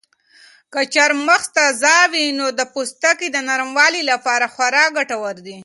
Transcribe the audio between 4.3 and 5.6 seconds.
خورا ګټور دي.